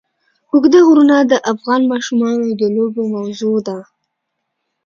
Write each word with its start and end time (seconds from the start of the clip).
اوږده 0.51 0.79
غرونه 0.87 1.15
د 1.31 1.33
افغان 1.51 1.81
ماشومانو 1.93 2.47
د 2.59 2.63
لوبو 2.75 3.01
موضوع 3.15 3.57
ده. 3.67 3.77